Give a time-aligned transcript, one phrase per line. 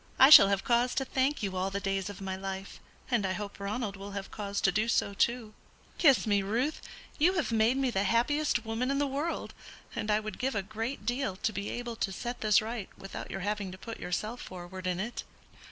[0.17, 2.79] I shall have cause to thank you all the days of my life,
[3.11, 5.53] and I hope Ronald will have cause to do so too.
[5.99, 6.81] Kiss me, Ruth;
[7.19, 9.53] you have made me the happiest woman in the world,
[9.95, 13.29] and I would give a great deal to be able to set this right without
[13.29, 15.23] your having to put yourself forward in it."